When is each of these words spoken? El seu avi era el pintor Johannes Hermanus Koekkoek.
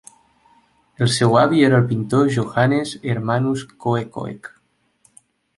El 1.05 1.11
seu 1.15 1.37
avi 1.41 1.61
era 1.67 1.81
el 1.81 1.85
pintor 1.91 2.31
Johannes 2.37 2.97
Hermanus 3.13 3.67
Koekkoek. 3.87 4.51